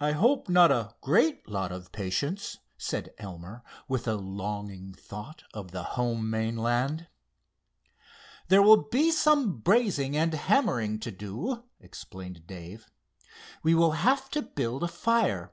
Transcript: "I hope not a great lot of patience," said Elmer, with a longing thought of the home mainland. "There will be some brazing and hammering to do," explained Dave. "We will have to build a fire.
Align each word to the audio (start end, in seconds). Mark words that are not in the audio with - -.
"I 0.00 0.10
hope 0.10 0.48
not 0.48 0.72
a 0.72 0.96
great 1.00 1.46
lot 1.48 1.70
of 1.70 1.92
patience," 1.92 2.58
said 2.76 3.14
Elmer, 3.18 3.62
with 3.86 4.08
a 4.08 4.16
longing 4.16 4.92
thought 4.94 5.44
of 5.54 5.70
the 5.70 5.84
home 5.94 6.28
mainland. 6.28 7.06
"There 8.48 8.62
will 8.62 8.88
be 8.88 9.12
some 9.12 9.58
brazing 9.60 10.16
and 10.16 10.34
hammering 10.34 10.98
to 10.98 11.12
do," 11.12 11.62
explained 11.78 12.48
Dave. 12.48 12.90
"We 13.62 13.76
will 13.76 13.92
have 13.92 14.28
to 14.30 14.42
build 14.42 14.82
a 14.82 14.88
fire. 14.88 15.52